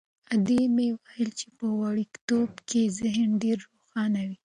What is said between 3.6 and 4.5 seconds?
روښانه وي.